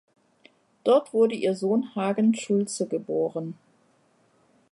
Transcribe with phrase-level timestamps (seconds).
[0.83, 3.53] Dort wurde ihr Sohn Hagen Schulze geboren.